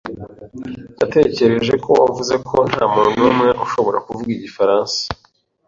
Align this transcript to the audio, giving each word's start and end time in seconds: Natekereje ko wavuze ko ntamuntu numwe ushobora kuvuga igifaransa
Natekereje 0.97 1.73
ko 1.83 1.89
wavuze 2.01 2.35
ko 2.47 2.57
ntamuntu 2.71 3.19
numwe 3.23 3.47
ushobora 3.65 3.97
kuvuga 4.05 4.29
igifaransa 4.37 4.99